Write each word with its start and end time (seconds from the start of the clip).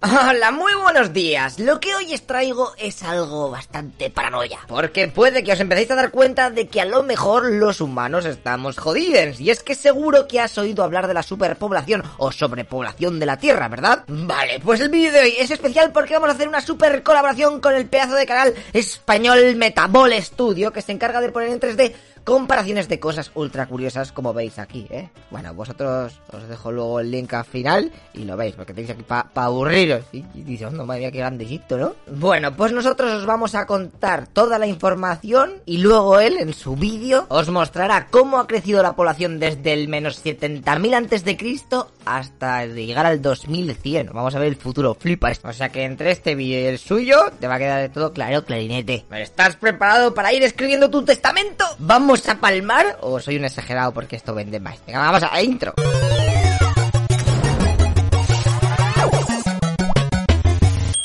Hola, 0.00 0.52
muy 0.52 0.72
buenos 0.74 1.12
días. 1.12 1.58
Lo 1.58 1.80
que 1.80 1.92
hoy 1.92 2.14
os 2.14 2.22
traigo 2.22 2.70
es 2.78 3.02
algo 3.02 3.50
bastante 3.50 4.10
paranoia. 4.10 4.60
Porque 4.68 5.08
puede 5.08 5.42
que 5.42 5.50
os 5.50 5.58
empecéis 5.58 5.90
a 5.90 5.96
dar 5.96 6.12
cuenta 6.12 6.50
de 6.50 6.68
que 6.68 6.80
a 6.80 6.84
lo 6.84 7.02
mejor 7.02 7.50
los 7.50 7.80
humanos 7.80 8.24
estamos 8.24 8.78
jodidos. 8.78 9.40
Y 9.40 9.50
es 9.50 9.64
que 9.64 9.74
seguro 9.74 10.28
que 10.28 10.38
has 10.38 10.56
oído 10.56 10.84
hablar 10.84 11.08
de 11.08 11.14
la 11.14 11.24
superpoblación 11.24 12.04
o 12.18 12.30
sobrepoblación 12.30 13.18
de 13.18 13.26
la 13.26 13.38
Tierra, 13.38 13.66
¿verdad? 13.66 14.04
Vale, 14.06 14.60
pues 14.60 14.80
el 14.80 14.88
vídeo 14.88 15.10
de 15.10 15.20
hoy 15.20 15.34
es 15.36 15.50
especial 15.50 15.90
porque 15.90 16.14
vamos 16.14 16.28
a 16.28 16.34
hacer 16.34 16.46
una 16.46 16.60
super 16.60 17.02
colaboración 17.02 17.60
con 17.60 17.74
el 17.74 17.86
pedazo 17.86 18.14
de 18.14 18.26
canal 18.26 18.54
español 18.72 19.56
Metabol 19.56 20.12
Studio 20.22 20.72
que 20.72 20.80
se 20.80 20.92
encarga 20.92 21.20
de 21.20 21.32
poner 21.32 21.48
en 21.48 21.58
3D 21.58 21.92
comparaciones 22.28 22.90
de 22.90 23.00
cosas 23.00 23.30
ultra 23.34 23.64
curiosas 23.64 24.12
como 24.12 24.34
veis 24.34 24.58
aquí, 24.58 24.86
¿eh? 24.90 25.08
Bueno, 25.30 25.54
vosotros 25.54 26.20
os 26.30 26.46
dejo 26.46 26.70
luego 26.70 27.00
el 27.00 27.10
link 27.10 27.32
al 27.32 27.46
final 27.46 27.90
y 28.12 28.24
lo 28.24 28.36
veis, 28.36 28.54
porque 28.54 28.74
tenéis 28.74 28.90
aquí 28.90 29.02
para 29.02 29.30
pa 29.30 29.44
aburriros. 29.44 30.04
Y, 30.12 30.18
y 30.34 30.42
dices, 30.42 30.70
no, 30.72 30.84
madre 30.84 31.00
mía, 31.00 31.10
qué 31.10 31.18
grandecito, 31.20 31.78
¿no? 31.78 31.94
Bueno, 32.06 32.54
pues 32.54 32.72
nosotros 32.72 33.14
os 33.14 33.24
vamos 33.24 33.54
a 33.54 33.66
contar 33.66 34.26
toda 34.26 34.58
la 34.58 34.66
información 34.66 35.54
y 35.64 35.78
luego 35.78 36.20
él, 36.20 36.36
en 36.38 36.52
su 36.52 36.76
vídeo, 36.76 37.24
os 37.30 37.48
mostrará 37.48 38.08
cómo 38.10 38.38
ha 38.38 38.46
crecido 38.46 38.82
la 38.82 38.94
población 38.94 39.40
desde 39.40 39.72
el 39.72 39.88
menos 39.88 40.22
70.000 40.22 40.94
antes 40.94 41.24
de 41.24 41.38
Cristo 41.38 41.90
hasta 42.04 42.66
llegar 42.66 43.06
al 43.06 43.22
2100. 43.22 44.10
Vamos 44.12 44.34
a 44.34 44.38
ver 44.38 44.48
el 44.48 44.56
futuro, 44.56 44.94
flipa 44.94 45.30
esto. 45.30 45.48
O 45.48 45.52
sea 45.54 45.70
que 45.70 45.84
entre 45.84 46.10
este 46.10 46.34
vídeo 46.34 46.60
y 46.60 46.64
el 46.64 46.78
suyo 46.78 47.16
te 47.40 47.46
va 47.46 47.54
a 47.54 47.58
quedar 47.58 47.88
todo 47.90 48.12
claro, 48.12 48.44
clarinete. 48.44 49.06
¿Estás 49.12 49.56
preparado 49.56 50.12
para 50.12 50.32
ir 50.34 50.42
escribiendo 50.42 50.90
tu 50.90 51.02
testamento? 51.02 51.64
Vamos 51.78 52.17
a 52.26 52.34
palmar 52.36 52.98
o 53.00 53.20
soy 53.20 53.36
un 53.36 53.44
exagerado 53.44 53.92
porque 53.92 54.16
esto 54.16 54.34
vende 54.34 54.58
más? 54.60 54.78
Venga, 54.86 54.98
vamos 55.00 55.22
a 55.22 55.42
intro. 55.42 55.74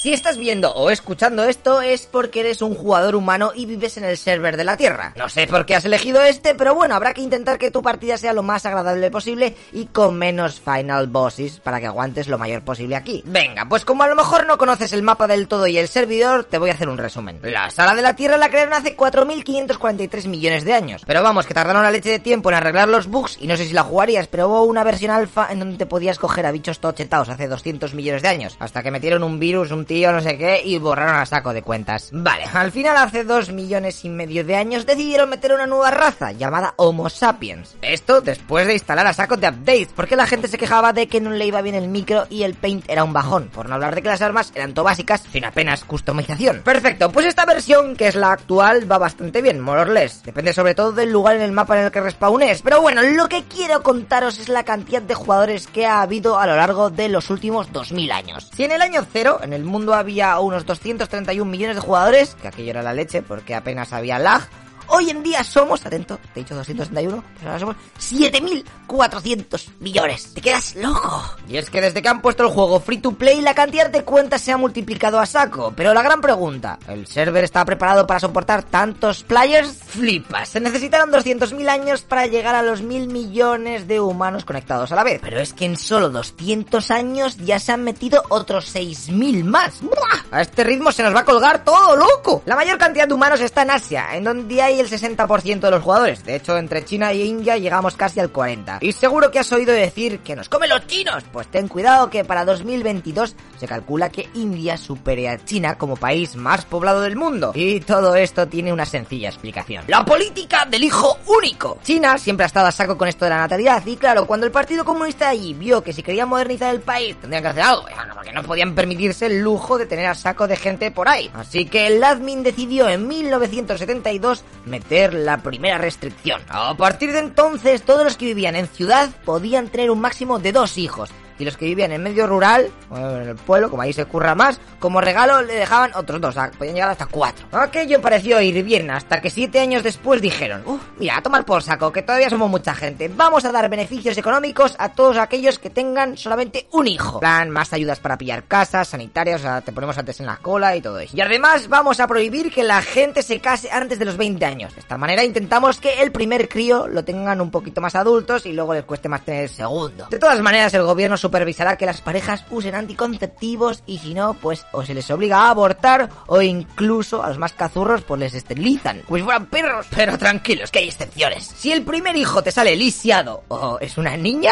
Si 0.04 0.12
estás 0.12 0.38
viendo 0.38 0.70
o 0.74 0.90
escuchando 0.90 1.46
esto 1.46 1.82
es 1.82 2.08
porque 2.08 2.42
eres 2.42 2.62
un 2.62 2.76
jugador 2.76 3.16
humano 3.16 3.54
y 3.56 3.66
vives 3.66 3.96
en 3.96 4.04
el 4.04 4.18
server 4.18 4.58
de 4.58 4.66
la 4.66 4.76
Tierra. 4.76 5.14
No 5.16 5.30
sé 5.30 5.48
por 5.48 5.66
qué 5.66 5.76
has 5.76 5.86
elegido 5.86 6.22
este, 6.22 6.56
pero 6.56 6.76
bueno, 6.76 6.95
habrá 6.95 7.14
que 7.14 7.22
intentar 7.22 7.58
que 7.58 7.72
tu 7.72 7.82
partida 7.82 8.18
sea 8.18 8.34
lo 8.34 8.44
más 8.44 8.66
agradable 8.66 9.10
posible 9.12 9.56
y 9.72 9.86
con 9.86 10.18
menos 10.18 10.60
final 10.60 11.08
bosses 11.08 11.62
para 11.62 11.80
que 11.80 11.86
aguantes 11.86 12.28
lo 12.28 12.38
mayor 12.38 12.64
posible 12.64 12.98
aquí. 12.98 13.23
Venga, 13.26 13.66
pues 13.70 13.86
como 13.86 14.04
a 14.04 14.10
lo 14.10 14.16
mejor 14.18 14.45
no 14.45 14.58
conoces 14.58 14.92
el 14.92 15.04
mapa 15.04 15.26
del 15.26 15.48
todo 15.48 15.68
y 15.68 15.78
el 15.78 15.88
servidor, 15.88 16.44
te 16.44 16.58
voy 16.58 16.72
a 16.72 16.73
hacer 16.73 16.90
un 16.90 16.98
resumen. 16.98 17.40
La 17.42 17.72
sala 17.72 17.95
de 17.95 18.02
la 18.02 18.17
Tierra 18.17 18.36
la 18.36 18.50
crearon 18.50 18.73
hace 18.73 18.98
4.543 18.98 20.28
millones 20.28 20.66
de 20.66 20.73
años, 20.73 21.04
pero 21.08 21.23
vamos, 21.23 21.45
que 21.45 21.54
tardaron 21.54 21.82
la 21.82 21.92
leche 21.92 22.10
de 22.10 22.20
tiempo 22.20 22.50
en 22.50 22.56
arreglar 22.56 22.90
los 22.90 23.08
bugs 23.08 23.38
y 23.40 23.48
no 23.48 23.56
sé 23.56 23.64
si 23.64 23.72
la 23.72 23.84
jugarías, 23.84 24.28
pero 24.28 24.50
hubo 24.50 24.64
una 24.64 24.84
versión 24.84 25.12
alfa 25.12 25.48
en 25.50 25.60
donde 25.60 25.78
te 25.78 25.86
podías 25.86 26.20
coger 26.20 26.45
a 26.45 26.52
bichos 26.52 26.80
tochetados 26.80 27.30
hace 27.30 27.48
200 27.48 27.94
millones 27.94 28.22
de 28.22 28.28
años, 28.28 28.58
hasta 28.60 28.84
que 28.84 28.92
metieron 28.92 29.23
un 29.23 29.40
virus, 29.40 29.72
un 29.72 29.86
tío, 29.94 29.94
no 30.12 30.22
sé 30.22 30.38
qué, 30.38 30.62
y 30.64 30.78
borraron 30.78 31.16
a 31.16 31.26
saco 31.26 31.54
de 31.54 31.62
cuentas. 31.62 32.09
Vale, 32.12 32.46
al 32.54 32.72
final 32.72 32.98
hace 32.98 33.23
dos 33.23 33.52
millones 33.52 34.04
y 34.06 34.10
medio 34.10 34.44
de 34.44 34.56
años 34.56 34.86
decidieron 34.86 35.30
meter 35.30 35.54
una 35.54 35.68
nueva 35.68 35.92
raza 35.92 36.32
llamada 36.32 36.73
Homo 36.78 37.10
sapiens. 37.10 37.76
Esto 37.82 38.22
después 38.22 38.68
de 38.68 38.73
instalar 38.73 39.08
a 39.08 39.14
saco 39.14 39.38
de 39.38 39.48
updates, 39.48 39.90
porque 39.95 40.16
la 40.16 40.28
gente 40.28 40.48
se 40.48 40.58
quejaba 40.58 40.94
de 40.94 41.08
que 41.08 41.22
no 41.22 41.32
le 41.32 41.45
iba 41.45 41.62
bien 41.62 41.76
el 41.76 41.88
micro 41.88 42.28
y 42.30 42.44
el 42.44 42.56
paint 42.56 42.90
era 42.90 43.04
un 43.04 43.14
bajón, 43.14 43.50
por 43.50 43.68
no 43.68 43.76
hablar 43.76 43.95
de 43.95 44.02
que 44.02 44.10
las 44.10 44.22
armas 44.22 44.52
eran 44.56 44.73
todo 44.73 44.86
básicas 44.86 45.23
sin 45.32 45.45
apenas 45.45 45.84
customización. 45.84 46.62
Perfecto, 46.64 47.12
pues 47.12 47.26
esta 47.26 47.45
versión, 47.45 47.95
que 47.95 48.08
es 48.08 48.16
la 48.16 48.32
actual, 48.32 48.92
va 48.92 48.98
bastante 48.98 49.42
bien, 49.42 49.60
more 49.60 49.82
or 49.82 49.90
less. 49.90 50.23
Depende 50.23 50.54
sobre 50.54 50.76
todo 50.76 50.92
del 50.92 51.12
lugar 51.12 51.36
en 51.36 51.42
el 51.42 51.52
mapa 51.52 51.78
en 51.78 51.86
el 51.86 51.92
que 51.92 52.02
respawnes. 52.02 52.62
Pero 52.62 52.82
bueno, 52.82 53.02
lo 53.02 53.30
que 53.30 53.44
quiero 53.44 53.84
contaros 53.84 54.40
es 54.40 54.50
la 54.50 54.64
cantidad 54.64 55.02
de 55.02 55.16
jugadores 55.16 55.67
que 55.67 55.86
ha 55.86 56.02
habido 56.02 56.40
a 56.40 56.48
lo 56.48 56.56
largo 56.56 56.90
de 56.90 57.10
los 57.10 57.30
últimos 57.30 57.72
2000 57.72 58.12
años. 58.12 58.50
Si 58.56 58.64
en 58.64 58.72
el 58.72 58.82
año 58.82 59.06
cero 59.12 59.40
en 59.42 59.54
el 59.54 59.64
mundo 59.64 59.83
había 59.92 60.39
unos 60.39 60.66
231 60.66 61.50
millones 61.50 61.76
de 61.76 61.81
jugadores, 61.81 62.36
que 62.42 62.48
aquello 62.48 62.70
era 62.70 62.84
la 62.84 62.94
leche 62.94 63.22
porque 63.22 63.56
apenas 63.56 63.92
había 63.92 64.20
lag, 64.20 64.44
Hoy 64.88 65.09
en 65.09 65.23
día 65.23 65.44
somos, 65.44 65.86
atento, 65.86 66.17
te 66.34 66.39
he 66.39 66.44
dicho 66.44 66.56
261, 66.56 67.23
pero 67.38 67.52
ahora 67.52 67.60
somos 67.60 67.76
7.400 67.99 69.70
millones. 69.80 70.33
Te 70.33 70.42
quedas 70.42 70.76
loco. 70.76 71.23
Y 71.48 71.58
es 71.58 71.70
que 71.70 71.82
desde 71.82 72.02
que 72.02 72.10
han 72.10 72.21
puesto 72.21 72.44
el 72.44 72.49
juego 72.49 72.80
free 72.80 72.98
to 72.98 73.14
play, 73.14 73.42
la 73.42 73.55
cantidad 73.55 73.89
de 73.89 74.04
cuentas 74.04 74.42
se 74.42 74.52
ha 74.52 74.58
multiplicado 74.58 75.20
a 75.20 75.26
saco. 75.26 75.73
Pero 75.76 75.94
la 75.94 76.02
gran 76.02 76.21
pregunta, 76.21 76.80
¿el 76.88 77.08
server 77.08 77.44
está 77.44 77.66
preparado 77.66 78.05
para 78.05 78.20
soportar 78.20 78.64
tantos 78.64 79.23
players? 79.23 79.77
Flipas. 79.86 80.49
Se 80.49 80.60
necesitaron 80.60 81.11
200.000 81.11 81.70
años 81.70 82.02
para 82.02 82.27
llegar 82.27 82.55
a 82.55 82.64
los 82.64 82.82
mil 82.82 83.08
millones 83.08 83.88
de 83.88 84.00
humanos 84.00 84.45
conectados 84.45 84.92
a 84.92 84.95
la 84.95 85.04
vez. 85.04 85.20
Pero 85.21 85.39
es 85.39 85.54
que 85.54 85.65
en 85.65 85.77
solo 85.77 86.10
200 86.10 86.92
años 86.92 87.38
ya 87.38 87.60
se 87.60 87.71
han 87.71 87.83
metido 87.83 88.23
otros 88.30 88.76
6.000 88.76 89.44
más. 89.44 89.82
¡Buah! 89.82 90.23
A 90.32 90.42
este 90.42 90.64
ritmo 90.64 90.92
se 90.92 91.04
nos 91.04 91.15
va 91.15 91.21
a 91.21 91.26
colgar 91.26 91.64
todo 91.64 91.95
loco. 91.95 92.44
La 92.45 92.55
mayor 92.55 92.77
cantidad 92.77 93.08
de 93.08 93.14
humanos 93.14 93.39
está 93.42 93.64
en 93.64 93.71
Asia, 93.71 94.08
en 94.14 94.23
donde 94.23 94.61
hay 94.61 94.80
el 94.83 95.17
60% 95.17 95.60
de 95.60 95.71
los 95.71 95.83
jugadores. 95.83 96.23
De 96.23 96.36
hecho, 96.36 96.58
entre 96.58 96.86
China 96.86 97.11
e 97.11 97.26
India 97.26 97.58
llegamos 97.58 97.95
casi 97.95 98.20
al 98.20 98.32
40%. 98.32 98.80
Y 98.82 98.92
seguro 98.92 99.32
que 99.32 99.39
has 99.39 99.52
oído 99.52 99.73
decir 99.73 100.20
que 100.20 100.36
nos 100.36 100.49
comen 100.49 100.70
los 100.70 100.86
chinos. 100.88 101.23
Pues 101.32 101.48
ten 101.48 101.67
cuidado 101.67 102.10
que 102.10 102.23
para 102.23 102.45
2022 102.45 103.36
se 103.60 103.67
calcula 103.67 104.10
que 104.10 104.30
India 104.33 104.77
supere 104.77 105.30
a 105.30 105.44
China 105.44 105.77
como 105.77 105.95
país 105.95 106.36
más 106.36 106.66
poblado 106.66 107.02
del 107.02 107.16
mundo. 107.16 107.52
Y 107.55 107.80
todo 107.82 108.16
esto 108.16 108.48
tiene 108.48 108.73
una 108.73 108.86
sencilla 108.86 109.30
explicación. 109.30 109.86
La 109.88 110.04
política 110.05 110.66
del 110.70 110.83
hijo 110.83 111.17
único. 111.27 111.80
China 111.83 112.17
siempre 112.17 112.44
ha 112.44 112.48
estado 112.48 112.67
a 112.67 112.71
saco 112.71 112.98
con 112.98 113.08
esto 113.08 113.26
de 113.26 113.30
la 113.30 113.38
natalidad. 113.38 113.86
Y 113.86 113.95
claro, 113.95 114.26
cuando 114.26 114.45
el 114.45 114.52
Partido 114.52 114.86
Comunista 114.86 115.30
allí 115.30 115.54
vio 115.54 115.83
que 115.83 115.94
si 115.94 116.04
querían 116.04 116.30
modernizar 116.30 116.73
el 116.73 116.82
país 116.82 117.15
tendrían 117.20 117.44
que 117.44 117.50
hacer 117.50 117.64
algo. 117.64 117.86
Porque 118.14 118.32
no 118.32 118.44
podían 118.44 118.76
permitirse 118.76 119.26
el 119.27 119.39
lujo 119.39 119.77
de 119.77 119.86
tener 119.86 120.05
a 120.08 120.15
saco 120.15 120.48
de 120.48 120.55
gente 120.55 120.92
por 120.92 121.08
ahí. 121.08 121.30
Así 121.33 121.65
que 121.65 121.88
el 121.88 122.04
admin 122.04 122.44
decidió 122.44 122.89
en 122.89 123.08
1972 123.08 124.44
meter 124.66 125.14
la 125.14 125.38
primera 125.38 125.78
restricción. 125.78 126.42
A 126.50 126.76
partir 126.76 127.12
de 127.12 127.20
entonces, 127.20 127.84
todos 127.84 128.04
los 128.04 128.18
que 128.18 128.25
vivían 128.25 128.56
en 128.56 128.68
ciudad 128.68 129.10
podían 129.25 129.68
tener 129.68 129.92
un 129.92 130.01
máximo 130.01 130.40
de 130.40 130.51
dos 130.51 130.78
hijos. 130.78 131.10
Y 131.39 131.45
los 131.45 131.57
que 131.57 131.66
vivían 131.66 131.92
en 131.92 132.04
medio 132.04 132.27
rural, 132.27 132.69
o 132.89 132.98
en 132.98 133.30
el 133.30 133.36
pueblo, 133.36 133.69
como 133.69 133.81
ahí 133.81 133.94
se 133.94 134.06
curra 134.06 134.36
más, 134.36 134.60
como 134.80 135.01
regalo 135.01 135.42
le 135.42 135.54
dejaban 135.54 135.92
otros 135.95 136.21
dos, 136.21 136.30
o 136.30 136.39
sea, 136.39 136.51
podían 136.51 136.75
llegar 136.75 136.89
hasta 136.89 137.06
cuatro. 137.06 137.45
Aquello 137.51 138.01
pareció 138.01 138.39
ir 138.42 138.63
bien, 138.63 138.89
hasta 138.92 139.21
que 139.21 139.30
siete 139.30 139.60
años 139.60 139.83
después 139.83 140.21
dijeron, 140.21 140.63
uff, 140.66 140.81
mira, 140.98 141.18
a 141.18 141.21
tomar 141.21 141.45
por 141.45 141.63
saco, 141.63 141.92
que 141.92 142.01
todavía 142.01 142.30
somos 142.30 142.50
mucha 142.50 142.74
gente, 142.74 143.10
vamos 143.13 143.45
a 143.45 143.51
dar 143.51 143.69
beneficios 143.69 144.18
económicos 144.18 144.75
a 144.80 144.89
todos 144.89 145.18
aquellos 145.18 145.60
que 145.60 145.69
tengan 145.69 146.18
solamente 146.18 146.68
un 146.71 146.88
hijo. 146.88 147.19
plan, 147.19 147.50
más 147.50 147.74
ayudas 147.74 148.00
para 148.00 148.18
pillar 148.18 148.44
casas, 148.45 148.89
sanitarias, 148.89 149.42
o 149.42 149.44
sea, 149.44 149.62
te 149.62 149.71
ponemos 149.71 149.98
antes 149.98 150.19
en 150.19 150.25
la 150.25 150.38
cola 150.38 150.75
y 150.75 150.81
todo 150.81 151.00
eso. 151.00 151.15
Y 151.15 151.21
además 151.21 151.68
vamos 151.68 152.00
a 152.00 152.07
prohibir 152.07 152.51
que 152.51 152.63
la 152.63 152.81
gente 152.81 153.21
se 153.21 153.39
case 153.39 153.69
antes 153.71 154.00
de 154.00 154.06
los 154.06 154.18
20 154.18 154.45
años. 154.45 154.74
De 154.74 154.81
esta 154.81 154.98
manera 154.98 155.24
intentamos 155.24 155.80
que 155.80 156.01
el 156.01 156.12
primer 156.12 156.48
crío 156.50 156.88
lo 156.88 157.04
tengan 157.04 157.42
un 157.42 157.51
poquito 157.51 157.81
más 157.81 157.95
adultos 157.95 158.45
y 158.45 158.54
luego 158.54 158.74
les 158.74 158.83
cueste 158.83 159.10
más 159.10 159.24
tener 159.24 159.44
el 159.44 159.50
segundo. 159.50 160.07
De 160.10 160.19
todas 160.19 160.42
maneras, 160.42 160.74
el 160.74 160.83
gobierno 160.83 161.18
supervisará 161.24 161.78
que 161.78 161.86
las 161.86 162.01
parejas 162.01 162.44
usen 162.50 162.75
anticonceptivos 162.75 163.81
y 163.86 164.00
si 164.00 164.13
no, 164.13 164.34
pues 164.34 164.66
o 164.74 164.84
se 164.84 164.94
les 164.94 165.10
obliga 165.10 165.38
a 165.38 165.51
abortar 165.51 166.10
o 166.28 166.42
incluso 166.42 167.24
a 167.24 167.30
los 167.30 167.38
más 167.38 167.54
cazurros 167.54 168.01
pues 168.01 168.19
les 168.19 168.34
esterilizan. 168.34 169.04
Pues 169.07 169.24
fueran 169.24 169.45
perros, 169.45 169.88
pero 169.95 170.18
tranquilos, 170.18 170.69
que 170.69 170.80
hay 170.80 170.89
excepciones. 170.89 171.45
Si 171.45 171.72
el 171.72 171.83
primer 171.83 172.18
hijo 172.18 172.44
te 172.44 172.51
sale 172.51 172.75
lisiado 172.75 173.45
o 173.48 173.80
es 173.80 173.98
una 173.98 174.18
niña, 174.18 174.51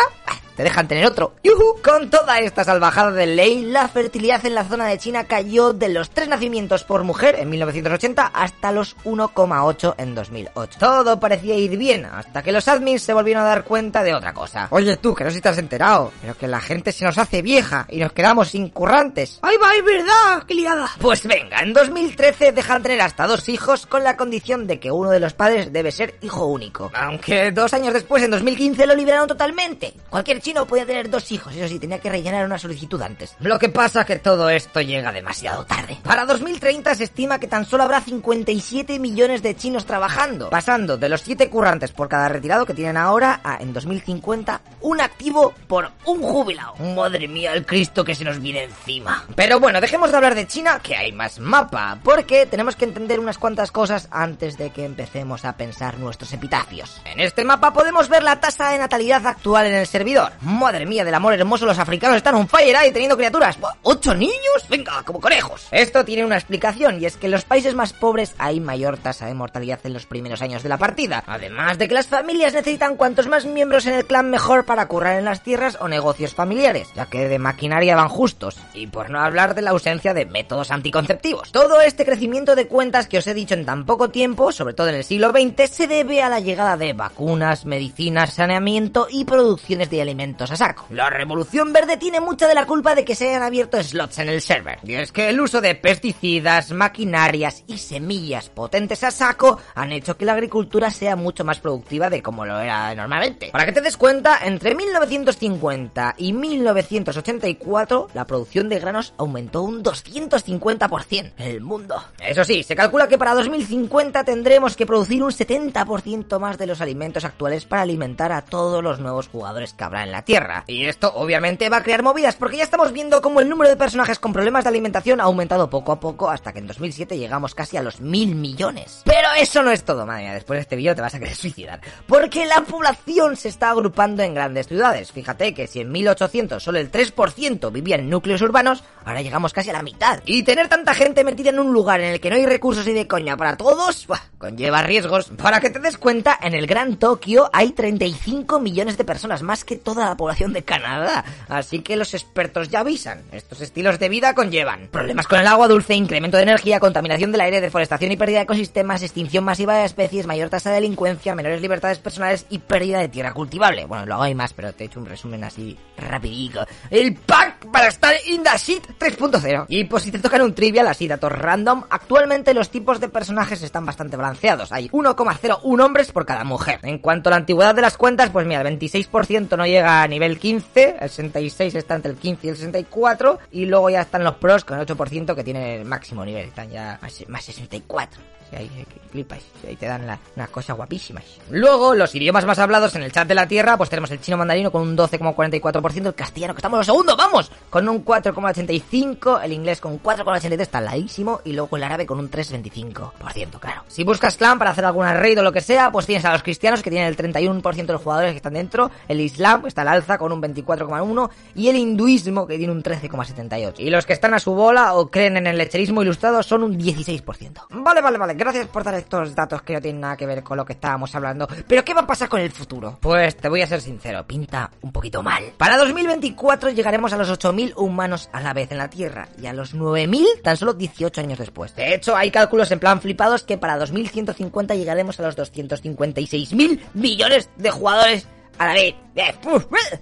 dejan 0.64 0.88
tener 0.88 1.06
otro. 1.06 1.34
¡Yuhu! 1.44 1.82
Con 1.84 2.10
toda 2.10 2.40
esta 2.40 2.64
salvajada 2.64 3.12
de 3.12 3.26
ley, 3.26 3.64
la 3.64 3.88
fertilidad 3.88 4.46
en 4.46 4.56
la 4.56 4.64
zona 4.64 4.88
de 4.88 4.98
China 4.98 5.26
cayó 5.26 5.74
de 5.74 5.90
los 5.90 6.10
3 6.10 6.30
nacimientos 6.30 6.84
por 6.84 7.04
mujer 7.04 7.36
en 7.40 7.50
1980 7.50 8.28
hasta 8.34 8.72
los 8.72 8.98
1,8 9.04 9.96
en 9.98 10.16
2008. 10.16 10.80
Todo 10.80 11.20
parecía 11.20 11.56
ir 11.56 11.78
bien, 11.78 12.06
hasta 12.06 12.42
que 12.44 12.52
los 12.52 12.68
admins 12.68 13.04
se 13.04 13.14
volvieron 13.14 13.44
a 13.44 13.48
dar 13.48 13.64
cuenta 13.64 14.04
de 14.04 14.14
otra 14.14 14.34
cosa. 14.34 14.68
Oye 14.72 14.98
tú, 14.98 15.14
que 15.14 15.24
no 15.24 15.30
sé 15.30 15.38
si 15.38 15.42
te 15.42 15.50
has 15.50 15.58
enterado, 15.58 16.12
pero 16.22 16.38
que 16.38 16.48
la 16.48 16.62
gente 16.62 16.92
se 16.92 17.06
nos 17.06 17.18
hace 17.18 17.42
vieja 17.42 17.86
y 17.90 18.00
nos 18.00 18.14
quedamos 18.14 18.50
sin 18.50 18.70
currantes. 18.70 19.40
¡Ay, 19.42 19.58
va, 19.58 19.76
es 19.76 19.84
verdad! 19.84 20.44
¡Qué 20.48 20.54
liada! 20.54 20.90
Pues 21.00 21.26
venga, 21.26 21.60
en 21.62 21.74
2013 21.74 22.52
dejan 22.52 22.84
tener 22.84 23.02
hasta 23.02 23.28
dos 23.28 23.50
hijos 23.50 23.86
con 23.86 24.04
la 24.04 24.18
condición 24.18 24.68
de 24.68 24.80
que 24.80 24.92
uno 24.92 25.10
de 25.10 25.20
los 25.20 25.34
padres 25.34 25.72
debe 25.72 25.92
ser 25.92 26.16
hijo 26.22 26.46
único. 26.46 26.92
Aunque 26.94 27.52
dos 27.52 27.74
años 27.74 27.94
después, 27.94 28.24
en 28.24 28.32
2015, 28.32 28.86
lo 28.86 28.96
liberaron 28.96 29.28
totalmente. 29.28 29.94
Cualquier 30.10 30.42
chino 30.52 30.68
podía 30.68 30.86
tener 30.86 31.10
dos 31.10 31.32
hijos, 31.32 31.56
eso 31.56 31.66
sí, 31.66 31.80
tenía 31.80 32.00
que 32.00 32.10
rellenar 32.10 32.46
una 32.46 32.58
solicitud 32.58 33.02
antes. 33.02 33.38
Lo 33.40 33.58
que 33.58 33.70
pasa 33.70 34.04
que 34.04 34.20
todo 34.20 34.50
esto 34.50 34.82
llega 34.82 35.10
demasiado 35.14 35.66
tarde. 35.66 35.98
Para 36.04 36.26
2030 36.26 36.94
se 36.96 37.06
estima 37.06 37.40
que 37.40 37.48
tan 37.48 37.66
solo 37.66 37.84
habrá 37.84 38.02
57 38.02 39.00
millones 39.00 39.42
de 39.44 39.56
chinos 39.56 39.86
trabajando, 39.86 40.50
pasando 40.50 40.98
de 40.98 41.08
los 41.08 41.22
7 41.22 41.50
currantes 41.50 41.92
por 41.92 42.10
cada 42.10 42.28
retirado 42.28 42.66
que 42.66 42.74
tienen 42.74 42.98
ahora 42.98 43.40
a, 43.46 43.62
en 43.62 43.72
2050, 43.72 44.62
un 44.82 45.00
activo 45.00 45.54
por 45.68 45.90
un 46.06 46.22
jubilado. 46.22 46.76
Madre 46.76 47.30
mía, 47.30 47.54
el 47.54 47.66
Cristo 47.66 48.04
que 48.04 48.14
se 48.14 48.26
nos 48.26 48.42
viene 48.42 48.64
encima. 48.64 49.24
Pero 49.36 49.58
bueno, 49.62 49.80
dejemos 49.80 50.12
de 50.12 50.18
hablar 50.18 50.36
de 50.36 50.48
China, 50.48 50.82
que 50.84 50.98
hay 50.98 51.14
más 51.14 51.40
mapa, 51.40 51.98
porque 52.04 52.46
tenemos 52.46 52.76
que 52.76 52.84
entender 52.84 53.22
unas 53.22 53.38
cuantas 53.38 53.72
cosas 53.72 54.10
antes 54.12 54.58
de 54.58 54.72
que 54.72 54.84
empecemos 54.84 55.46
a 55.46 55.56
pensar 55.56 55.98
nuestros 55.98 56.34
epitafios. 56.34 57.02
En 57.06 57.22
este 57.22 57.46
mapa 57.46 57.72
podemos 57.72 58.10
ver 58.10 58.24
la 58.24 58.42
tasa 58.42 58.72
de 58.72 58.80
natalidad 58.80 59.26
actual 59.26 59.68
en 59.68 59.76
el 59.76 59.88
servidor. 59.88 60.31
Madre 60.42 60.86
mía 60.86 61.04
del 61.04 61.14
amor 61.14 61.34
hermoso, 61.34 61.66
los 61.66 61.78
africanos 61.78 62.18
están 62.18 62.36
un 62.36 62.48
fire 62.48 62.76
ahí 62.76 62.92
teniendo 62.92 63.18
criaturas. 63.18 63.58
¿Ocho 63.84 64.14
niños? 64.14 64.66
Venga, 64.70 65.04
como 65.04 65.20
conejos. 65.20 65.68
Esto 65.72 66.06
tiene 66.06 66.26
una 66.26 66.38
explicación 66.38 67.02
y 67.02 67.06
es 67.06 67.18
que 67.18 67.28
en 67.28 67.32
los 67.32 67.46
países 67.46 67.76
más 67.76 67.94
pobres 67.94 68.34
hay 68.38 68.60
mayor 68.60 68.98
tasa 68.98 69.26
de 69.26 69.34
mortalidad 69.34 69.80
en 69.84 69.94
los 69.94 70.06
primeros 70.06 70.42
años 70.42 70.64
de 70.64 70.70
la 70.70 70.78
partida. 70.78 71.24
Además 71.28 71.78
de 71.78 71.88
que 71.88 71.94
las 71.94 72.08
familias 72.08 72.54
necesitan 72.54 72.96
cuantos 72.96 73.28
más 73.28 73.46
miembros 73.46 73.86
en 73.86 73.94
el 73.94 74.06
clan 74.06 74.30
mejor 74.30 74.66
para 74.66 74.88
currar 74.88 75.20
en 75.20 75.26
las 75.26 75.44
tierras 75.44 75.78
o 75.80 75.88
negocios 75.88 76.34
familiares, 76.34 76.88
ya 76.96 77.06
que 77.06 77.28
de 77.28 77.40
maquinaria 77.40 77.96
van 77.96 78.10
justos. 78.10 78.58
Y 78.74 78.88
por 78.88 79.10
no 79.10 79.20
hablar 79.20 79.56
de 79.56 79.62
la 79.62 79.72
ausencia 79.72 80.14
de 80.14 80.26
métodos 80.26 80.72
anticonceptivos. 80.72 81.52
Todo 81.52 81.82
este 81.82 82.06
crecimiento 82.06 82.56
de 82.56 82.68
cuentas 82.68 83.08
que 83.08 83.18
os 83.18 83.28
he 83.28 83.34
dicho 83.34 83.54
en 83.54 83.66
tan 83.66 83.86
poco 83.86 84.10
tiempo, 84.10 84.52
sobre 84.52 84.74
todo 84.74 84.90
en 84.90 84.96
el 84.96 85.04
siglo 85.04 85.32
XX, 85.32 85.70
se 85.70 85.88
debe 85.88 86.22
a 86.22 86.30
la 86.30 86.40
llegada 86.40 86.78
de 86.78 86.94
vacunas, 86.94 87.66
medicinas, 87.66 88.34
saneamiento 88.34 89.08
y 89.10 89.26
producciones 89.26 89.90
de 89.90 90.02
alimentos 90.02 90.21
a 90.22 90.56
saco. 90.56 90.86
La 90.92 91.10
revolución 91.10 91.74
verde 91.74 91.98
tiene 91.98 92.20
mucha 92.20 92.48
de 92.48 92.54
la 92.54 92.66
culpa 92.66 92.94
de 92.94 93.04
que 93.04 93.16
se 93.16 93.30
hayan 93.30 93.42
abierto 93.42 93.82
slots 93.82 94.20
en 94.20 94.30
el 94.30 94.42
server. 94.42 94.78
Y 94.84 94.94
es 94.94 95.12
que 95.12 95.30
el 95.30 95.42
uso 95.42 95.62
de 95.62 95.74
pesticidas, 95.74 96.72
maquinarias 96.72 97.64
y 97.68 97.80
semillas 97.80 98.50
potentes 98.50 99.04
a 99.04 99.12
saco 99.12 99.60
han 99.74 99.92
hecho 99.92 100.18
que 100.18 100.26
la 100.26 100.34
agricultura 100.34 100.92
sea 100.92 101.16
mucho 101.16 101.44
más 101.44 101.60
productiva 101.60 102.10
de 102.10 102.22
como 102.22 102.46
lo 102.46 102.60
era 102.60 102.94
normalmente. 102.94 103.50
Para 103.52 103.66
que 103.66 103.72
te 103.72 103.82
des 103.82 103.98
cuenta, 103.98 104.40
entre 104.44 104.76
1950 104.76 106.16
y 106.18 106.34
1984 106.34 108.10
la 108.14 108.28
producción 108.28 108.70
de 108.70 108.80
granos 108.80 109.14
aumentó 109.18 109.64
un 109.64 109.84
250% 109.84 111.32
en 111.38 111.48
el 111.48 111.62
mundo. 111.62 112.02
Eso 112.20 112.44
sí, 112.44 112.64
se 112.64 112.76
calcula 112.76 113.08
que 113.08 113.18
para 113.18 113.34
2050 113.34 114.24
tendremos 114.24 114.76
que 114.76 114.86
producir 114.86 115.24
un 115.24 115.32
70% 115.32 116.40
más 116.40 116.58
de 116.58 116.68
los 116.68 116.82
alimentos 116.82 117.26
actuales 117.26 117.66
para 117.66 117.82
alimentar 117.82 118.32
a 118.32 118.44
todos 118.44 118.84
los 118.84 119.00
nuevos 119.00 119.28
jugadores 119.28 119.74
que 119.74 119.84
habrá 119.84 120.04
en 120.04 120.11
la 120.12 120.24
Tierra. 120.24 120.64
Y 120.68 120.86
esto 120.86 121.12
obviamente 121.16 121.70
va 121.70 121.78
a 121.78 121.84
crear 121.84 122.04
movidas 122.04 122.36
porque 122.36 122.58
ya 122.58 122.64
estamos 122.64 122.92
viendo 122.92 123.22
cómo 123.22 123.42
el 123.42 123.50
número 123.50 123.70
de 123.70 123.78
personajes 123.78 124.20
con 124.20 124.34
problemas 124.34 124.64
de 124.64 124.70
alimentación 124.70 125.22
ha 125.22 125.26
aumentado 125.26 125.70
poco 125.70 125.92
a 125.92 126.00
poco 126.00 126.30
hasta 126.30 126.54
que 126.54 126.60
en 126.60 126.68
2007 126.68 127.18
llegamos 127.18 127.56
casi 127.56 127.78
a 127.78 127.84
los 127.84 128.02
mil 128.02 128.36
millones. 128.36 129.02
Pero 129.06 129.28
eso 129.38 129.64
no 129.64 129.72
es 129.72 129.84
todo, 129.84 130.06
madre 130.06 130.24
mía, 130.24 130.34
después 130.34 130.58
de 130.58 130.62
este 130.62 130.76
vídeo 130.76 130.96
te 130.96 131.02
vas 131.02 131.16
a 131.16 131.20
querer 131.20 131.36
suicidar. 131.36 131.82
Porque 132.08 132.46
la 132.46 132.62
población 132.62 133.36
se 133.36 133.50
está 133.50 133.70
agrupando 133.70 134.24
en 134.24 134.34
grandes 134.34 134.68
ciudades. 134.68 135.12
Fíjate 135.12 135.54
que 135.54 135.68
si 135.68 135.80
en 135.82 135.92
1800 135.92 136.62
solo 136.62 136.80
el 136.80 136.92
3% 136.92 137.72
vivía 137.72 137.96
en 137.96 138.10
núcleos 138.10 138.42
urbanos, 138.42 138.84
ahora 139.06 139.22
llegamos 139.22 139.54
casi 139.54 139.70
a 139.70 139.74
la 139.74 139.84
mitad. 139.84 140.22
Y 140.26 140.44
tener 140.44 140.68
tanta 140.68 140.94
gente 140.94 141.24
metida 141.24 141.50
en 141.50 141.60
un 141.60 141.74
lugar 141.74 142.02
en 142.02 142.14
el 142.14 142.20
que 142.20 142.30
no 142.30 142.36
hay 142.36 142.46
recursos 142.46 142.88
y 142.88 142.94
de 142.94 143.08
coña 143.08 143.38
para 143.38 143.58
todos, 143.58 144.08
buah, 144.08 144.20
conlleva 144.38 144.84
riesgos. 144.84 145.32
Para 145.38 145.60
que 145.60 145.70
te 145.70 145.80
des 145.80 145.98
cuenta, 145.98 146.38
en 146.42 146.54
el 146.54 146.68
Gran 146.68 146.98
Tokio 146.98 147.50
hay 147.54 147.72
35 147.72 148.60
millones 148.60 148.98
de 148.98 149.04
personas, 149.04 149.42
más 149.42 149.64
que 149.64 149.76
toda 149.76 150.01
la 150.10 150.18
población 150.18 150.54
de 150.54 150.64
Canadá. 150.64 151.24
Así 151.48 151.80
que 151.80 151.96
los 151.96 152.14
expertos 152.14 152.70
ya 152.70 152.80
avisan. 152.80 153.24
Estos 153.32 153.62
estilos 153.62 154.00
de 154.00 154.10
vida 154.10 154.34
conllevan 154.34 154.88
problemas 154.88 155.28
con 155.28 155.40
el 155.40 155.48
agua 155.48 155.68
dulce, 155.68 155.96
incremento 155.96 156.38
de 156.38 156.44
energía, 156.44 156.80
contaminación 156.80 157.32
del 157.32 157.42
aire, 157.42 157.62
deforestación 157.62 158.12
y 158.12 158.18
pérdida 158.18 158.40
de 158.40 158.44
ecosistemas, 158.44 159.04
extinción 159.04 159.44
masiva 159.44 159.76
de 159.76 159.86
especies, 159.86 160.28
mayor 160.28 160.50
tasa 160.50 160.70
de 160.70 160.76
delincuencia, 160.76 161.36
menores 161.36 161.62
libertades 161.62 162.00
personales 162.00 162.46
y 162.50 162.60
pérdida 162.60 163.00
de 163.00 163.10
tierra 163.10 163.34
cultivable. 163.34 163.86
Bueno, 163.86 164.06
luego 164.06 164.24
hay 164.24 164.36
más, 164.36 164.54
pero 164.54 164.74
te 164.74 164.84
he 164.84 164.88
hecho 164.88 165.00
un 165.00 165.06
resumen 165.06 165.44
así 165.44 165.78
rapidito. 165.98 166.66
El 166.90 167.16
pack 167.16 167.51
para 167.72 167.88
estar 167.88 168.14
in 168.28 168.44
the 168.44 168.58
shit 168.58 168.84
3.0. 169.00 169.66
Y 169.68 169.86
pues 169.86 170.04
si 170.04 170.12
te 170.12 170.20
tocan 170.20 170.42
un 170.42 170.54
trivial 170.54 170.88
así, 170.88 171.08
datos 171.08 171.32
random, 171.32 171.84
actualmente 171.90 172.54
los 172.54 172.70
tipos 172.70 173.00
de 173.00 173.10
personajes 173.10 173.62
están 173.62 173.86
bastante 173.86 174.18
balanceados. 174.18 174.72
Hay 174.72 174.90
1,01 174.90 175.84
hombres 175.84 176.12
por 176.12 176.26
cada 176.26 176.44
mujer. 176.44 176.80
En 176.84 177.00
cuanto 177.00 177.30
a 177.30 177.32
la 177.32 177.38
antigüedad 177.38 177.76
de 177.76 177.82
las 177.82 177.98
cuentas, 177.98 178.30
pues 178.30 178.46
mira, 178.46 178.62
el 178.62 178.80
26% 178.80 179.58
no 179.58 179.66
llega 179.66 180.04
a 180.04 180.08
nivel 180.08 180.40
15, 180.40 180.98
el 181.00 181.10
66 181.10 181.76
está 181.76 181.96
entre 181.96 182.12
el 182.12 182.18
15 182.18 182.48
y 182.48 182.50
el 182.50 182.56
64, 182.56 183.40
y 183.52 183.66
luego 183.66 183.90
ya 183.90 184.02
están 184.02 184.24
los 184.24 184.36
pros 184.36 184.66
con 184.66 184.80
el 184.80 184.86
8% 184.86 185.36
que 185.36 185.44
tiene 185.44 185.78
el 185.78 185.86
máximo 185.86 186.26
nivel, 186.26 186.48
están 186.48 186.70
ya 186.70 187.00
más, 187.02 187.24
más 187.28 187.44
64 187.44 188.41
ahí 188.58 188.86
flipas, 189.12 189.40
ahí 189.68 189.76
te 189.76 189.86
dan 189.86 190.08
la, 190.08 190.18
unas 190.36 190.50
cosas 190.50 190.76
guapísimas. 190.76 191.24
Luego, 191.50 191.94
los 191.94 192.16
idiomas 192.16 192.46
más 192.46 192.58
hablados 192.60 192.96
en 192.96 193.04
el 193.04 193.12
chat 193.12 193.28
de 193.28 193.36
la 193.36 193.48
Tierra, 193.48 193.78
pues 193.78 193.90
tenemos 193.90 194.10
el 194.12 194.22
chino 194.22 194.38
mandarino 194.38 194.72
con 194.72 194.82
un 194.82 194.98
12,44%, 194.98 196.08
el 196.08 196.16
castellano, 196.16 196.54
que 196.54 196.60
estamos 196.60 196.78
los 196.78 196.86
segundos, 196.86 197.18
vamos, 197.18 197.52
con 197.70 197.88
un 197.88 198.04
4,85%, 198.04 199.44
el 199.44 199.54
inglés 199.54 199.82
con 199.82 199.94
un 199.94 200.02
4,83%, 200.02 200.62
está 200.62 200.82
ladísimo, 200.82 201.42
y 201.44 201.52
luego 201.52 201.78
el 201.78 201.84
árabe 201.84 202.06
con 202.06 202.20
un 202.20 202.32
3,25%, 202.32 203.60
claro. 203.60 203.84
Si 203.88 204.04
buscas 204.04 204.38
clan 204.38 204.58
para 204.58 204.72
hacer 204.72 204.86
alguna 204.86 205.14
raid 205.14 205.40
o 205.40 205.44
lo 205.44 205.52
que 205.52 205.62
sea, 205.62 205.92
pues 205.92 206.06
tienes 206.06 206.26
a 206.26 206.32
los 206.32 206.42
cristianos, 206.42 206.82
que 206.82 206.90
tienen 206.90 207.08
el 207.08 207.18
31% 207.18 207.86
de 207.86 207.94
los 207.94 208.02
jugadores 208.02 208.32
que 208.32 208.38
están 208.38 208.54
dentro, 208.54 208.90
el 209.08 209.20
islam, 209.20 209.66
está 209.68 209.82
al 209.82 209.90
alza 209.90 210.18
con 210.18 210.32
un 210.32 210.42
24,1%, 210.42 211.30
y 211.56 211.68
el 211.68 211.76
hinduismo, 211.76 212.48
que 212.48 212.58
tiene 212.58 212.72
un 212.72 212.82
13,78%. 212.82 213.76
Y 213.78 213.90
los 213.90 214.06
que 214.06 214.14
están 214.14 214.34
a 214.34 214.40
su 214.40 214.54
bola 214.54 214.94
o 214.94 215.10
creen 215.10 215.38
en 215.38 215.48
el 215.48 215.58
lecherismo 215.58 216.02
ilustrado 216.02 216.42
son 216.44 216.64
un 216.64 216.78
16%. 216.78 217.66
Vale, 217.70 218.02
vale, 218.02 218.18
vale 218.18 218.41
gracias 218.42 218.68
por 218.68 218.84
dar 218.84 218.96
estos 218.96 219.36
datos 219.36 219.62
que 219.62 219.74
no 219.74 219.82
tienen 219.82 220.02
nada 220.02 220.18
que 220.18 220.26
ver 220.26 220.42
con 220.44 220.58
lo 220.58 220.66
que 220.66 220.74
estábamos 220.74 221.14
hablando. 221.14 221.48
Pero 221.68 221.86
¿qué 221.86 221.94
va 221.94 222.02
a 222.02 222.08
pasar 222.08 222.28
con 222.28 222.40
el 222.40 222.52
futuro? 222.52 222.98
Pues 223.00 223.38
te 223.38 223.50
voy 223.50 223.62
a 223.62 223.68
ser 223.68 223.82
sincero, 223.82 224.26
pinta 224.26 224.72
un 224.82 224.92
poquito 224.92 225.22
mal. 225.22 225.44
Para 225.58 225.78
2024 225.78 226.72
llegaremos 226.72 227.14
a 227.14 227.18
los 227.18 227.32
8.000 227.32 227.74
humanos 227.76 228.30
a 228.34 228.42
la 228.42 228.54
vez 228.54 228.72
en 228.72 228.80
la 228.80 228.90
Tierra 228.90 229.30
y 229.40 229.46
a 229.46 229.54
los 229.54 229.76
9.000 229.76 230.42
tan 230.42 230.58
solo 230.58 230.74
18 230.74 231.22
años 231.22 231.40
después. 231.40 231.76
De 231.76 231.94
hecho, 231.94 232.16
hay 232.16 232.32
cálculos 232.32 232.72
en 232.72 232.80
plan 232.80 233.00
flipados 233.00 233.44
que 233.44 233.58
para 233.58 233.78
2150 233.78 234.74
llegaremos 234.76 235.20
a 235.20 235.24
los 235.24 235.38
256.000 235.38 236.80
millones 236.94 237.50
de 237.58 237.70
jugadores 237.70 238.28
a 238.58 238.68
la 238.68 238.74
vez. 238.74 238.96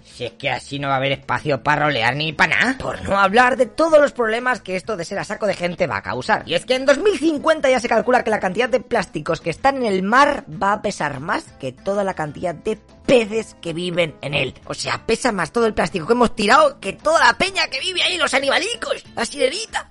Si 0.04 0.26
es 0.26 0.34
que 0.34 0.50
así 0.50 0.80
no 0.80 0.88
va 0.88 0.96
a 0.96 0.98
haber 0.98 1.14
espacio 1.14 1.64
para 1.64 1.86
rolear 1.86 2.16
ni 2.16 2.34
para 2.34 2.60
nada. 2.60 2.78
Por 2.78 3.02
no 3.08 3.18
hablar 3.18 3.58
de 3.58 3.66
todos 3.66 4.00
los 4.00 4.12
problemas 4.12 4.62
que 4.62 4.76
esto 4.76 4.98
de 4.98 5.06
ser 5.06 5.20
a 5.20 5.24
saco 5.24 5.48
de 5.48 5.54
gente 5.54 5.88
va 5.88 5.98
a 5.98 6.02
causar. 6.04 6.44
Y 6.46 6.54
es 6.54 6.66
que 6.66 6.76
en 6.76 6.86
2050 6.86 7.70
ya 7.70 7.80
se 7.80 7.90
calcula 7.90 8.24
que 8.24 8.30
la 8.30 8.40
cantidad 8.40 8.70
de 8.70 8.80
plásticos 8.80 9.42
que 9.42 9.50
están 9.50 9.78
en 9.78 9.86
el 9.86 10.04
mar 10.04 10.44
va 10.62 10.74
a 10.74 10.82
pesar 10.82 11.20
más 11.20 11.44
que 11.60 11.72
toda 11.72 12.04
la 12.04 12.14
cantidad 12.14 12.54
de 12.54 12.80
peces 13.10 13.56
que 13.60 13.74
viven 13.74 14.16
en 14.22 14.36
él. 14.36 14.54
O 14.66 14.76
sea, 14.76 15.04
pesa 15.04 15.32
más 15.32 15.52
todo 15.52 15.66
el 15.66 15.74
plástico 15.74 16.06
que 16.06 16.14
hemos 16.14 16.36
tirado 16.36 16.80
que 16.80 16.94
toda 16.94 17.26
la 17.26 17.38
peña 17.38 17.68
que 17.68 17.80
vive 17.80 18.04
ahí, 18.04 18.18
los 18.18 18.36
animalicos, 18.36 19.04
la 19.16 19.26
sirenita. 19.26 19.90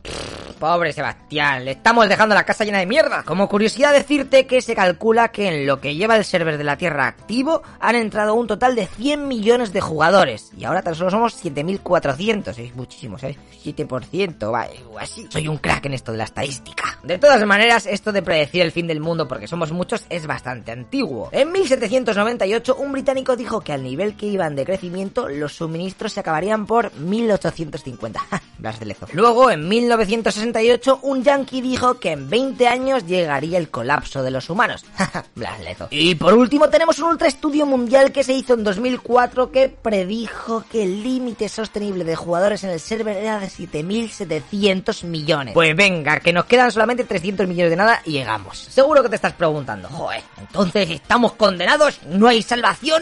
Pobre 0.58 0.92
Sebastián, 0.92 1.64
le 1.64 1.72
estamos 1.72 2.08
dejando 2.08 2.34
la 2.34 2.44
casa 2.44 2.64
llena 2.64 2.78
de 2.78 2.86
mierda. 2.86 3.22
Como 3.22 3.48
curiosidad 3.48 3.92
decirte 3.92 4.46
que 4.46 4.60
se 4.60 4.74
calcula 4.74 5.28
que 5.28 5.48
en 5.48 5.66
lo 5.66 5.80
que 5.80 5.94
lleva 5.94 6.16
el 6.16 6.24
server 6.24 6.58
de 6.58 6.64
la 6.64 6.76
Tierra 6.76 7.06
activo 7.06 7.62
han 7.80 7.94
entrado 7.94 8.34
un 8.34 8.48
total 8.48 8.74
de 8.74 8.86
100 8.86 9.28
millones 9.28 9.72
de 9.72 9.80
jugadores. 9.80 10.50
Y 10.56 10.64
ahora 10.64 10.82
tan 10.82 10.96
solo 10.96 11.10
somos 11.10 11.34
7400, 11.34 12.58
es 12.58 12.74
muchísimo, 12.74 13.18
¿sabes? 13.18 13.36
7%, 13.64 14.52
va, 14.52 14.66
o 14.90 14.98
así. 14.98 15.28
Soy 15.30 15.46
un 15.46 15.58
crack 15.58 15.86
en 15.86 15.94
esto 15.94 16.10
de 16.10 16.18
la 16.18 16.24
estadística. 16.24 16.98
De 17.04 17.18
todas 17.18 17.44
maneras, 17.46 17.86
esto 17.86 18.10
de 18.10 18.22
predecir 18.22 18.62
el 18.62 18.72
fin 18.72 18.88
del 18.88 19.00
mundo 19.00 19.28
porque 19.28 19.46
somos 19.46 19.70
muchos 19.70 20.06
es 20.08 20.26
bastante 20.26 20.72
antiguo. 20.72 21.28
En 21.30 21.52
1798, 21.52 22.76
un 22.76 22.90
británico 22.92 23.07
dijo 23.14 23.60
que 23.60 23.72
al 23.72 23.82
nivel 23.82 24.16
que 24.16 24.26
iban 24.26 24.54
de 24.54 24.64
crecimiento, 24.64 25.28
los 25.28 25.54
suministros 25.54 26.12
se 26.12 26.20
acabarían 26.20 26.66
por 26.66 26.92
1850. 26.94 28.20
Blas 28.58 28.80
de 28.80 28.86
lezo. 28.86 29.06
Luego, 29.12 29.50
en 29.50 29.68
1968, 29.68 31.00
un 31.02 31.22
yankee 31.22 31.60
dijo 31.60 32.00
que 32.00 32.12
en 32.12 32.28
20 32.28 32.66
años 32.66 33.06
llegaría 33.06 33.58
el 33.58 33.70
colapso 33.70 34.22
de 34.22 34.30
los 34.30 34.50
humanos. 34.50 34.84
Blas 35.34 35.60
lezo. 35.60 35.88
Y 35.90 36.16
por 36.16 36.34
último, 36.34 36.68
tenemos 36.68 36.98
un 36.98 37.10
ultra 37.10 37.28
estudio 37.28 37.66
mundial 37.66 38.12
que 38.12 38.24
se 38.24 38.32
hizo 38.32 38.54
en 38.54 38.64
2004 38.64 39.50
que 39.52 39.68
predijo 39.68 40.64
que 40.70 40.82
el 40.82 41.02
límite 41.02 41.48
sostenible 41.48 42.04
de 42.04 42.16
jugadores 42.16 42.64
en 42.64 42.70
el 42.70 42.80
server 42.80 43.16
era 43.16 43.38
de 43.38 43.46
7.700 43.46 45.04
millones. 45.04 45.54
Pues 45.54 45.76
venga, 45.76 46.20
que 46.20 46.32
nos 46.32 46.46
quedan 46.46 46.72
solamente 46.72 47.04
300 47.04 47.46
millones 47.46 47.70
de 47.70 47.76
nada 47.76 48.02
y 48.04 48.12
llegamos. 48.12 48.58
Seguro 48.58 49.02
que 49.02 49.08
te 49.08 49.16
estás 49.16 49.32
preguntando, 49.34 49.88
joder, 49.88 50.22
entonces 50.38 50.90
estamos 50.90 51.34
condenados, 51.34 52.00
no 52.06 52.26
hay 52.26 52.42
salvación, 52.42 52.97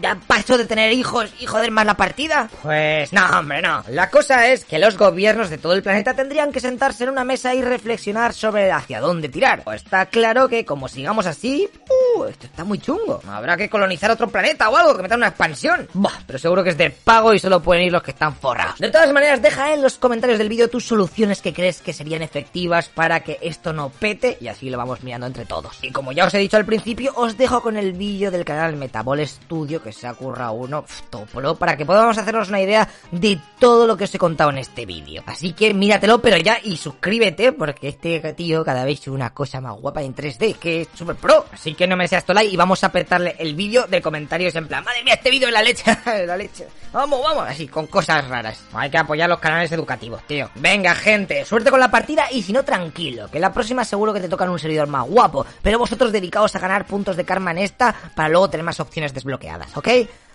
ya 0.00 0.18
paso 0.26 0.58
de 0.58 0.66
tener 0.66 0.92
hijos 0.92 1.32
y 1.40 1.46
joder 1.46 1.70
más 1.70 1.86
la 1.86 1.96
partida. 1.96 2.48
Pues 2.62 3.12
no, 3.12 3.24
hombre, 3.38 3.62
no. 3.62 3.84
La 3.88 4.10
cosa 4.10 4.48
es 4.48 4.64
que 4.64 4.78
los 4.78 4.96
gobiernos 4.96 5.50
de 5.50 5.58
todo 5.58 5.72
el 5.72 5.82
planeta 5.82 6.14
tendrían 6.14 6.52
que 6.52 6.60
sentarse 6.60 7.04
en 7.04 7.10
una 7.10 7.24
mesa 7.24 7.54
y 7.54 7.62
reflexionar 7.62 8.32
sobre 8.32 8.70
hacia 8.72 9.00
dónde 9.00 9.28
tirar. 9.28 9.62
Pues 9.64 9.82
está 9.82 10.06
claro 10.06 10.48
que 10.48 10.64
como 10.64 10.88
sigamos 10.88 11.26
así, 11.26 11.68
uh, 12.16 12.24
esto 12.24 12.46
está 12.46 12.64
muy 12.64 12.78
chungo. 12.78 13.20
Habrá 13.28 13.56
que 13.56 13.68
colonizar 13.68 14.10
otro 14.10 14.28
planeta 14.28 14.68
o 14.68 14.76
algo, 14.76 14.96
que 14.96 15.02
metan 15.02 15.18
una 15.18 15.28
expansión. 15.28 15.88
Bah, 15.94 16.20
pero 16.26 16.38
seguro 16.38 16.64
que 16.64 16.70
es 16.70 16.78
de 16.78 16.90
pago 16.90 17.34
y 17.34 17.38
solo 17.38 17.60
pueden 17.60 17.84
ir 17.84 17.92
los 17.92 18.02
que 18.02 18.12
están 18.12 18.34
forrados. 18.34 18.78
De 18.78 18.90
todas 18.90 19.12
maneras, 19.12 19.42
deja 19.42 19.74
en 19.74 19.82
los 19.82 19.98
comentarios 19.98 20.38
del 20.38 20.48
vídeo 20.48 20.68
tus 20.68 20.86
soluciones 20.86 21.42
que 21.42 21.52
crees 21.52 21.80
que 21.80 21.92
serían 21.92 22.22
efectivas 22.22 22.88
para 22.88 23.20
que 23.20 23.38
esto 23.42 23.72
no 23.72 23.90
pete 23.90 24.38
y 24.40 24.48
así 24.48 24.70
lo 24.70 24.78
vamos 24.78 25.02
mirando 25.02 25.26
entre 25.26 25.44
todos. 25.44 25.78
Y 25.82 25.90
como 25.90 26.12
ya 26.12 26.26
os 26.26 26.34
he 26.34 26.38
dicho 26.38 26.56
al 26.56 26.64
principio, 26.64 27.12
os 27.16 27.36
dejo 27.36 27.62
con 27.62 27.76
el 27.76 27.92
vídeo 27.92 28.30
del 28.30 28.44
canal 28.44 28.76
Metabol 28.76 29.26
Studio 29.26 29.82
que 29.82 29.92
se 29.92 30.06
ha 30.06 30.14
currado 30.14 30.52
uno 30.52 30.84
pro 31.32 31.54
para 31.56 31.76
que 31.76 31.86
podamos 31.86 32.18
hacernos 32.18 32.48
una 32.48 32.60
idea 32.60 32.88
de 33.10 33.38
todo 33.58 33.86
lo 33.86 33.96
que 33.96 34.04
os 34.04 34.14
he 34.14 34.18
contado 34.18 34.50
en 34.50 34.58
este 34.58 34.86
vídeo. 34.86 35.22
Así 35.26 35.52
que 35.52 35.72
míratelo, 35.74 36.20
pero 36.20 36.36
ya 36.36 36.58
y 36.62 36.76
suscríbete 36.76 37.52
porque 37.52 37.88
este 37.88 38.20
tío 38.34 38.64
cada 38.64 38.84
vez 38.84 39.00
es 39.00 39.08
una 39.08 39.32
cosa 39.32 39.60
más 39.60 39.78
guapa 39.80 40.02
en 40.02 40.14
3D, 40.14 40.56
que 40.56 40.82
es 40.82 40.88
super 40.94 41.16
pro. 41.16 41.46
Así 41.52 41.74
que 41.74 41.86
no 41.86 41.96
me 41.96 42.07
ese 42.08 42.16
Astolai 42.16 42.48
y 42.48 42.56
vamos 42.56 42.82
a 42.82 42.86
apretarle 42.86 43.36
el 43.38 43.54
vídeo 43.54 43.86
de 43.86 44.00
comentarios 44.00 44.54
en 44.56 44.66
plan, 44.66 44.82
madre 44.82 45.04
mía, 45.04 45.14
este 45.14 45.30
vídeo 45.30 45.48
es 45.48 45.54
la 45.54 45.62
leche, 45.62 45.84
la 46.26 46.36
leche. 46.36 46.66
Vamos, 46.90 47.20
vamos, 47.22 47.44
así, 47.46 47.68
con 47.68 47.86
cosas 47.86 48.26
raras. 48.26 48.62
Hay 48.72 48.88
que 48.88 48.96
apoyar 48.96 49.28
los 49.28 49.38
canales 49.38 49.70
educativos, 49.72 50.22
tío. 50.26 50.50
Venga, 50.54 50.94
gente, 50.94 51.44
suerte 51.44 51.70
con 51.70 51.78
la 51.78 51.90
partida 51.90 52.26
y 52.30 52.42
si 52.42 52.52
no, 52.52 52.64
tranquilo, 52.64 53.30
que 53.30 53.38
la 53.38 53.52
próxima 53.52 53.84
seguro 53.84 54.14
que 54.14 54.20
te 54.20 54.28
tocan 54.28 54.48
un 54.48 54.58
servidor 54.58 54.88
más 54.88 55.06
guapo, 55.06 55.44
pero 55.60 55.78
vosotros 55.78 56.10
dedicaos 56.10 56.56
a 56.56 56.58
ganar 56.58 56.86
puntos 56.86 57.14
de 57.16 57.24
karma 57.26 57.50
en 57.50 57.58
esta 57.58 57.94
para 58.14 58.30
luego 58.30 58.48
tener 58.48 58.64
más 58.64 58.80
opciones 58.80 59.12
desbloqueadas, 59.12 59.76
¿ok? 59.76 59.88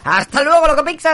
¡Hasta 0.04 0.44
luego, 0.44 0.68
loco 0.68 0.84
pixas! 0.84 1.12